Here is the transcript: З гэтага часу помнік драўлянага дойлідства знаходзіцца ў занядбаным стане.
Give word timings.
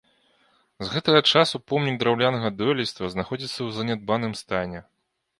З 0.83 0.85
гэтага 0.93 1.19
часу 1.31 1.59
помнік 1.71 1.95
драўлянага 2.03 2.49
дойлідства 2.61 3.09
знаходзіцца 3.15 3.53
ў 3.53 3.69
занядбаным 3.77 4.33
стане. 4.41 4.79